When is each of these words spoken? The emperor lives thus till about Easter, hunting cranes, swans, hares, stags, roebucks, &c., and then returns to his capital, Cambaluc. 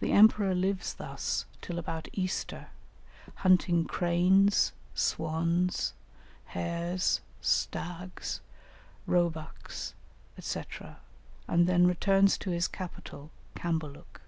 The 0.00 0.10
emperor 0.10 0.56
lives 0.56 0.92
thus 0.94 1.46
till 1.60 1.78
about 1.78 2.08
Easter, 2.12 2.66
hunting 3.36 3.84
cranes, 3.84 4.72
swans, 4.92 5.92
hares, 6.46 7.20
stags, 7.40 8.40
roebucks, 9.06 9.94
&c., 10.40 10.62
and 11.46 11.68
then 11.68 11.86
returns 11.86 12.36
to 12.38 12.50
his 12.50 12.66
capital, 12.66 13.30
Cambaluc. 13.54 14.20